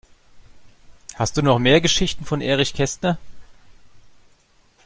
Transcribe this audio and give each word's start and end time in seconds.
Hast 1.13 1.37
du 1.37 1.43
noch 1.43 1.59
mehr 1.59 1.79
Geschichten 1.79 2.25
von 2.25 2.41
Erich 2.41 2.73
Kästner? 2.73 3.19